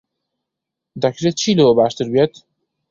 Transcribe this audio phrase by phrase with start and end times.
[1.03, 2.33] دەکرێت چی لەوە باشتر بێت؟